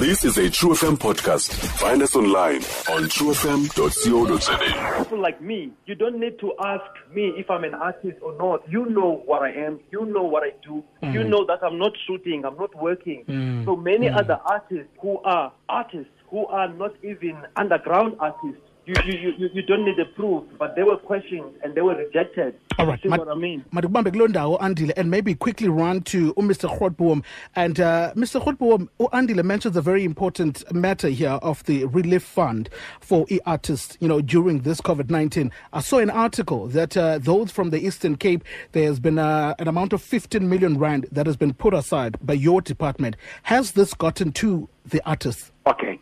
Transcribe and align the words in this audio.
This 0.00 0.24
is 0.24 0.38
a 0.38 0.48
True 0.48 0.70
FM 0.70 0.96
podcast. 0.96 1.52
Find 1.78 2.00
us 2.00 2.16
online 2.16 2.62
on 2.88 3.04
truefm.co.za. 3.12 5.04
people 5.04 5.20
like 5.20 5.42
me, 5.42 5.72
you 5.84 5.94
don't 5.94 6.18
need 6.18 6.38
to 6.38 6.54
ask 6.58 6.90
me 7.12 7.34
if 7.36 7.50
I'm 7.50 7.64
an 7.64 7.74
artist 7.74 8.16
or 8.22 8.34
not. 8.38 8.66
You 8.66 8.86
know 8.86 9.20
what 9.26 9.42
I 9.42 9.50
am. 9.50 9.78
You 9.92 10.06
know 10.06 10.22
what 10.22 10.42
I 10.42 10.52
do. 10.64 10.82
You 11.02 11.20
mm. 11.20 11.28
know 11.28 11.44
that 11.44 11.62
I'm 11.62 11.78
not 11.78 11.92
shooting. 12.06 12.46
I'm 12.46 12.56
not 12.56 12.74
working. 12.82 13.26
Mm. 13.26 13.66
So 13.66 13.76
many 13.76 14.06
mm. 14.06 14.16
other 14.16 14.40
artists 14.42 14.90
who 15.02 15.18
are 15.18 15.52
artists 15.68 16.14
who 16.30 16.46
are 16.46 16.72
not 16.72 16.94
even 17.04 17.36
underground 17.56 18.16
artists. 18.20 18.69
You, 18.86 18.94
you, 19.04 19.32
you, 19.38 19.48
you 19.52 19.62
don't 19.62 19.84
need 19.84 19.96
the 19.98 20.06
proof, 20.06 20.42
but 20.58 20.74
they 20.74 20.82
were 20.82 20.96
questioned 20.96 21.52
and 21.62 21.74
they 21.74 21.80
were 21.80 21.94
rejected. 21.94 22.54
All 22.78 22.86
right, 22.86 23.00
See 23.02 23.08
ma- 23.08 23.18
what 23.18 23.28
I 23.28 23.34
mean? 23.34 23.64
Madikubambe 23.72 24.10
kulo 24.10 24.58
Andile 24.60 24.92
and 24.96 25.10
maybe 25.10 25.34
quickly 25.34 25.68
run 25.68 26.00
to 26.02 26.30
uh, 26.36 26.40
Mr. 26.40 26.78
Grootboom 26.78 27.22
and 27.54 27.78
uh, 27.78 28.12
Mr. 28.16 28.42
Grootboom 28.42 28.88
Andile 29.12 29.44
mentions 29.44 29.76
a 29.76 29.82
very 29.82 30.04
important 30.04 30.64
matter 30.72 31.08
here 31.08 31.38
of 31.42 31.62
the 31.64 31.84
relief 31.84 32.22
fund 32.22 32.70
for 33.00 33.26
e-artists 33.28 33.96
you 34.00 34.08
know 34.08 34.20
during 34.20 34.60
this 34.60 34.80
COVID-19 34.80 35.52
I 35.72 35.80
saw 35.80 35.98
an 35.98 36.10
article 36.10 36.66
that 36.68 36.96
uh, 36.96 37.18
those 37.18 37.50
from 37.52 37.70
the 37.70 37.78
Eastern 37.86 38.16
Cape 38.16 38.42
there 38.72 38.86
has 38.86 38.98
been 38.98 39.18
uh, 39.18 39.54
an 39.58 39.68
amount 39.68 39.92
of 39.92 40.02
15 40.02 40.48
million 40.48 40.78
rand 40.78 41.06
that 41.12 41.26
has 41.26 41.36
been 41.36 41.52
put 41.52 41.74
aside 41.74 42.16
by 42.22 42.34
your 42.34 42.60
department 42.62 43.16
has 43.44 43.72
this 43.72 43.92
gotten 43.94 44.32
to 44.32 44.68
the 44.86 45.02
artists 45.06 45.52
Okay. 45.66 45.98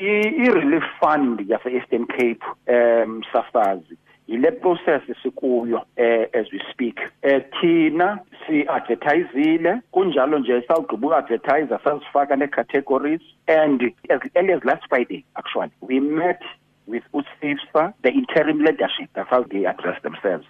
I-relief 0.00 0.82
fund 1.00 1.40
yase-Eastern 1.48 2.06
Cape 2.06 2.42
um 2.68 3.22
safazi 3.32 3.96
yile 4.28 4.50
process 4.50 5.02
sikuyo 5.22 5.84
eh, 5.96 6.28
as 6.32 6.46
we 6.52 6.60
speak 6.70 7.00
eh 7.22 7.42
thina 7.60 8.18
si-advertisile 8.46 9.80
kunjalo 9.92 10.38
nje 10.38 10.62
sawugqiba 10.62 11.08
uadvertise 11.08 11.78
sazifaka 11.84 12.36
nee-categories 12.36 13.20
and 13.46 13.82
as 14.08 14.20
early 14.34 14.52
as 14.52 14.64
last 14.64 14.88
friday 14.88 15.24
actually 15.34 15.70
we 15.80 16.00
met 16.00 16.42
with 16.90 17.04
USIFSA, 17.14 17.94
the 18.02 18.10
interim 18.10 18.58
leadership, 18.58 19.08
that's 19.14 19.30
how 19.30 19.44
they 19.44 19.64
address 19.64 20.02
themselves. 20.02 20.44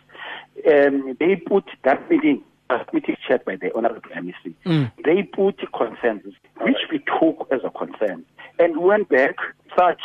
Um, 0.67 1.17
they 1.20 1.37
put 1.37 1.64
that 1.85 2.11
meeting, 2.11 2.42
that 2.69 2.92
meeting 2.95 3.17
chaired 3.27 3.45
by 3.45 3.57
the 3.57 3.70
Honorable 3.77 4.11
MEC, 4.11 4.55
they 5.05 5.23
put 5.23 5.61
consensus, 5.73 6.35
which 6.61 6.79
we 6.91 6.98
took 6.98 7.47
as 7.53 7.61
a 7.64 7.70
concern. 7.70 8.25
And 8.61 8.77
we 8.77 8.84
went 8.84 9.08
back, 9.08 9.36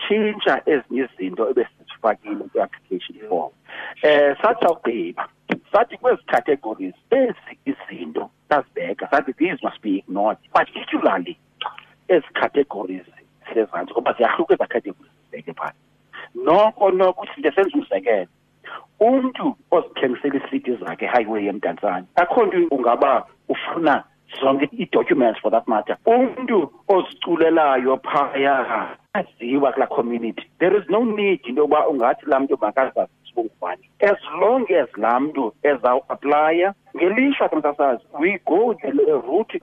change 0.08 0.46
ezinye 0.66 1.10
izinto 1.14 1.50
ebesizifakile 1.50 2.44
kwi-application 2.52 3.16
form. 3.30 3.52
Um 4.04 4.36
sathi 4.42 4.66
awugqiba 4.66 5.28
sathi 5.72 5.98
kwezi 5.98 6.24
categories 6.28 6.96
ezi 7.12 7.60
izinto 7.66 8.30
sazibeka 8.50 9.08
sathi 9.12 9.34
these 9.34 9.60
must 9.64 9.82
be 9.82 9.98
ignored 9.98 10.38
particularly 10.54 11.38
ezi 12.08 12.28
categories 12.34 13.06
sezantsi 13.54 13.94
ngoba 13.94 14.14
ziyahluka 14.14 14.54
eza 14.54 14.68
categories 14.68 15.12
zibeke 15.26 15.54
phana 15.54 15.74
noko 16.36 16.92
noko 16.92 17.22
uthi 17.22 17.40
ndesenza 17.40 17.78
umzekelo 17.78 18.28
umntu 19.00 19.56
ozithengisela 19.72 20.36
iisidi 20.36 20.76
zakhe 20.76 21.08
highway 21.08 21.48
emdantsane 21.48 22.06
akho 22.16 22.46
nto 22.46 22.76
ungaba 22.76 23.26
ufuna 23.50 24.04
zonke 24.42 24.70
ii-documents 24.80 25.40
for 25.42 25.52
that 25.52 25.68
matter. 25.68 25.98
Umntu 26.06 26.72
oziculelayo 26.88 27.98
phaya 27.98 28.98
aziwa 29.14 29.72
kulaa 29.72 29.88
community. 29.88 30.44
There 30.60 30.78
is 30.78 30.84
no 30.90 31.06
need 31.06 31.40
into 31.46 31.62
yokuba 31.62 31.88
ungathi 31.88 32.26
laa 32.26 32.40
mntu 32.40 32.58
makazazi 32.62 33.12
sibungubani 33.28 33.90
as 34.00 34.18
long 34.40 34.72
as 34.72 34.98
laa 34.98 35.20
mntu 35.20 35.54
ezawuaplaya 35.64 36.74
ngelishwa 36.98 37.50
ke 37.50 37.56
msasazi 37.56 38.04
we 38.20 38.40
go 38.46 38.74
the 38.74 38.92
route 38.92 39.62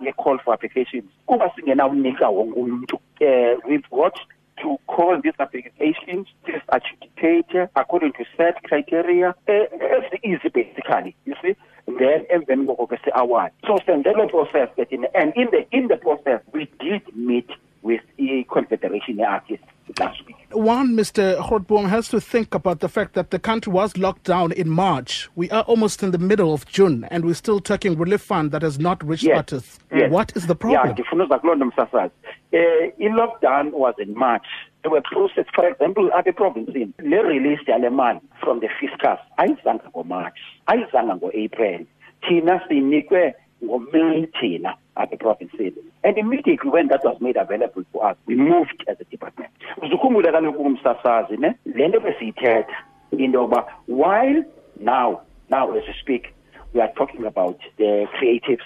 ye-call 0.00 0.38
for 0.38 0.54
applications. 0.54 1.04
Kuba 1.26 1.50
singenawunika 1.56 2.28
wonke 2.28 2.60
umntu. 2.60 2.98
Um 3.20 3.60
we've 3.70 3.88
got 3.90 4.18
to 4.62 4.78
call 4.86 5.20
these 5.20 5.34
applications, 5.38 6.26
this 6.46 6.62
adjudicator 6.72 7.68
according 7.74 8.12
to 8.12 8.24
set 8.36 8.62
criteria. 8.62 9.28
Uh, 9.48 9.66
it's 9.72 10.14
easy 10.24 10.48
basically, 10.48 11.16
you 11.24 11.34
see. 11.42 11.56
Then 11.86 12.26
and 12.32 12.46
then 12.46 12.66
award. 13.14 13.52
So 13.66 13.78
send 13.86 14.04
the 14.04 14.12
process 14.30 14.68
in 14.90 15.06
and 15.14 15.32
in 15.36 15.48
the 15.50 15.66
in 15.72 15.88
the 15.88 15.96
process 15.96 16.40
we 16.52 16.68
did 16.80 17.02
meet 17.16 17.48
with 17.82 18.00
the 18.16 18.44
Confederation 18.50 19.20
of 19.20 19.26
Artists 19.26 19.66
last 20.00 20.24
week. 20.26 20.36
One, 20.52 20.96
Mr. 20.96 21.36
Grootboom 21.38 21.86
has 21.90 22.08
to 22.08 22.18
think 22.20 22.54
about 22.54 22.80
the 22.80 22.88
fact 22.88 23.12
that 23.12 23.30
the 23.30 23.38
country 23.38 23.70
was 23.72 23.98
locked 23.98 24.24
down 24.24 24.52
in 24.52 24.70
March. 24.70 25.28
We 25.34 25.50
are 25.50 25.62
almost 25.64 26.02
in 26.02 26.10
the 26.10 26.18
middle 26.18 26.54
of 26.54 26.64
June, 26.64 27.06
and 27.10 27.24
we're 27.26 27.34
still 27.34 27.60
talking 27.60 27.98
relief 27.98 28.22
fund 28.22 28.52
that 28.52 28.62
has 28.62 28.78
not 28.78 29.06
reached 29.06 29.24
Yes. 29.24 29.36
artists. 29.36 29.78
Yes. 29.94 30.10
What 30.10 30.32
is 30.34 30.46
the 30.46 30.54
problem? 30.54 30.92
ndifuna 30.94 31.24
uza 31.24 31.38
kuloo 31.38 31.54
nto 31.54 31.64
msasazi. 31.66 32.14
Uh, 32.52 32.58
i-lockdown 33.06 33.72
was 33.72 33.94
in 33.98 34.14
March. 34.18 34.46
There 34.82 34.90
were 34.92 35.02
process, 35.02 35.46
for 35.54 35.66
example, 35.68 36.10
apha 36.14 36.28
eprovinsini, 36.30 36.92
le 37.02 37.22
release 37.22 37.62
yale 37.68 37.90
mali 37.90 38.20
from 38.40 38.60
the 38.60 38.68
fiscus 38.80 39.18
ayizanga 39.36 39.84
ngoMarch, 39.90 40.38
ayizanga 40.66 41.16
ngo-April. 41.16 41.86
Thina 42.28 42.60
sinikwe 42.68 43.34
ngoMay 43.64 44.26
thina 44.40 44.76
apha 44.96 45.14
eprovinsini. 45.14 45.76
And 46.02 46.18
immediately 46.18 46.70
when 46.70 46.88
that 46.88 47.04
was 47.04 47.20
made 47.20 47.36
available 47.36 47.84
to 47.92 47.98
us, 48.00 48.16
we 48.26 48.34
moved 48.34 48.84
as 48.88 48.96
a 49.00 49.04
department. 49.04 49.50
Uzukhumbule 49.82 50.32
kaloku 50.32 50.62
umsasazi 50.62 51.36
ne, 51.36 51.54
le 51.64 51.88
nto 51.88 52.00
besiyithetha 52.00 52.76
into 53.12 53.38
yokuba 53.38 53.66
while 53.86 54.44
now, 54.80 55.20
now 55.50 55.72
as 55.72 55.82
we 55.86 55.94
speak, 56.00 56.34
we 56.72 56.80
are 56.80 56.92
talking 56.96 57.24
about 57.24 57.58
the 57.78 58.06
creatives. 58.18 58.64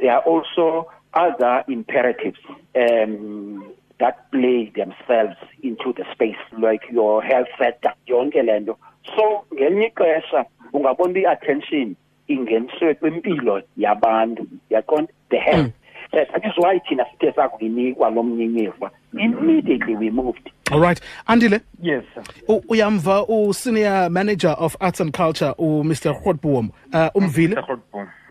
There 0.00 0.12
are 0.12 0.22
also 0.22 0.90
other 1.14 1.64
imperatives 1.68 2.38
um, 2.74 3.72
that 3.98 4.30
play 4.30 4.72
themselves 4.74 5.36
into 5.62 5.92
the 5.92 6.04
space, 6.12 6.36
like 6.58 6.82
your 6.90 7.22
health 7.22 7.48
sector, 7.58 7.92
yonke 8.08 8.42
le 8.44 8.60
nto. 8.60 8.76
So 9.14 9.44
ngelinye 9.54 9.86
ixesha 9.86 10.44
ungabona 10.72 11.18
i-attention 11.18 11.96
ingeniswe 12.28 12.94
kwimpilo 12.94 13.62
yabantu. 13.76 14.46
Yaqonda 14.70 15.12
the 15.30 15.38
health. 15.38 15.72
Uh, 16.12 16.20
that 16.32 16.44
is 16.44 16.52
why 16.56 16.78
thina 16.88 17.04
sithe 17.10 17.32
sakuyinikwa 17.34 18.10
lo 18.10 18.22
mnyinyiva 18.22 18.90
immediately 19.20 19.94
we 19.96 20.10
moved. 20.10 20.50
All 20.70 20.80
right. 20.80 21.00
Andile, 21.28 21.60
Yes, 21.82 22.04
sir. 22.14 22.22
u- 22.48 22.62
uyamva 22.68 23.24
u-senior 23.28 24.10
manager 24.10 24.54
of 24.58 24.76
arts 24.80 25.00
and 25.00 25.12
culture, 25.12 25.54
u-Mr. 25.58 26.14
Grootboom, 26.22 26.70
uh, 26.92 27.08
umvile. 27.14 27.56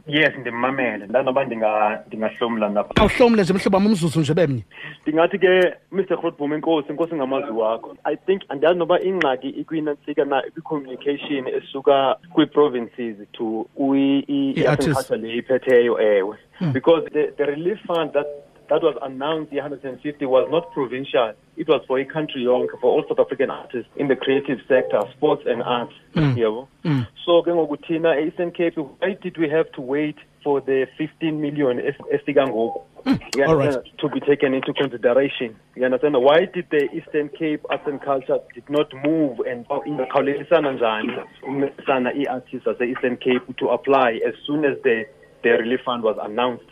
Grootboom. 0.06 0.22
yes 0.24 0.34
ndimamele 0.42 1.06
ndanoba 1.08 1.44
ndinga- 1.46 2.00
ndingahlomla 2.08 2.70
napha 2.70 2.92
awuhlomle 3.02 3.42
nje 3.44 3.54
mhlobo 3.54 3.78
wami 3.78 3.88
umzuzu 3.88 4.20
nje 4.20 4.34
bemnye 4.34 4.64
ndingathi 5.04 5.40
ke 5.40 5.74
mr 5.92 6.18
grootboom 6.18 6.54
inkosi 6.54 6.90
inkosi 6.90 7.16
ngamazwi 7.16 7.52
wakho 7.52 7.96
i 8.04 8.16
think 8.18 8.42
andiyazi 8.50 8.80
noba 8.80 9.02
ingxaki 9.02 9.50
ikwinantsika 9.50 10.26
na 10.26 10.44
ikwi-communication 10.48 11.48
esuka 11.48 12.16
kwii-provinces 12.34 13.16
to 13.32 13.66
I-artists. 13.80 14.58
i-agriculture 14.58 15.18
le 15.18 15.38
iphetheyo 15.38 16.00
ewe 16.02 16.38
because 16.74 17.10
the, 17.14 17.28
the 17.38 17.46
relief 17.46 17.80
fund 17.88 18.12
that 18.14 18.28
that 18.70 18.82
was 18.82 18.98
announced 19.02 19.52
the 19.52 19.58
150 19.58 20.26
was 20.26 20.48
not 20.52 20.72
provincial 20.74 21.34
it 21.58 21.68
was 21.68 21.82
for 21.88 22.00
i-country 22.00 22.44
yonke 22.44 22.80
for 22.82 22.92
all 22.92 23.04
south 23.08 23.20
african 23.20 23.50
artists 23.50 23.90
in 23.98 24.08
the 24.08 24.16
creative 24.16 24.60
sector 24.68 25.02
sports 25.16 25.44
and 25.46 25.64
arts 25.64 25.94
mm. 26.16 26.36
yabo 26.38 26.68
mm. 26.84 27.08
so 27.26 27.42
ke 27.42 27.48
ngoku 27.48 27.78
thina 27.88 28.20
e-eastern 28.20 28.52
cape 28.52 28.78
why 28.78 29.18
did 29.22 29.38
we 29.38 29.50
have 29.50 29.72
to 29.72 29.82
wait 29.82 30.18
for 30.44 30.62
the 30.62 30.88
15 30.98 31.42
million 31.42 31.80
es- 31.80 32.08
efika 32.12 32.48
ngoku 32.48 32.82
mm. 33.06 33.20
You 33.36 33.44
all 33.46 33.56
right. 33.58 33.78
to 34.00 34.10
be 34.10 34.20
taken 34.20 34.54
into 34.54 34.74
consideration. 34.74 35.56
You 35.76 35.86
understand? 35.86 36.16
Why 36.16 36.46
did 36.46 36.68
the 36.72 36.90
Eastern 36.92 37.30
Cape 37.30 37.66
Arts 37.70 37.84
and 37.86 38.02
Culture 38.02 38.40
did 38.54 38.70
not 38.70 38.92
move 39.04 39.40
and 39.40 39.66
ingakhawulezisana 39.68 40.72
njani 40.72 41.14
uncedisana 41.48 42.14
ii-artists 42.16 42.66
zase-Eastern 42.66 43.18
Cape 43.18 43.54
to 43.58 43.70
apply 43.70 44.20
as 44.28 44.34
soon 44.48 44.66
as 44.66 44.78
the, 44.84 45.06
the 45.44 45.50
relief 45.50 45.82
fund 45.86 46.04
was 46.04 46.18
announced? 46.22 46.66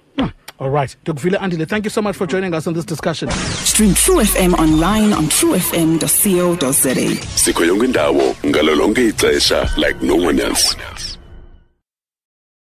All 0.59 0.69
right. 0.69 0.95
Ndikuvile 1.03 1.37
andile 1.37 1.65
thank 1.65 1.85
you 1.85 1.89
so 1.91 2.01
much 2.01 2.15
for 2.15 2.27
joining 2.27 2.53
us 2.53 2.67
on 2.67 2.73
this 2.73 2.85
discussion. 2.85 3.29
Stream 3.65 3.93
True 3.93 4.21
FM 4.23 4.53
online 4.59 5.13
on 5.13 5.25
truefm.co.za. 5.27 6.95
sikho 7.35 7.65
yonke 7.65 7.85
indawo 7.85 8.35
ngalo 8.45 8.93
ixesha 9.07 9.69
like 9.77 10.01
no 10.05 10.15
one 10.15 10.39
else 10.39 10.75